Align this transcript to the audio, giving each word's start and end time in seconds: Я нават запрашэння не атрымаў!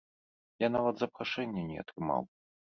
Я 0.63 0.69
нават 0.75 0.95
запрашэння 1.01 1.67
не 1.69 1.77
атрымаў! 1.83 2.21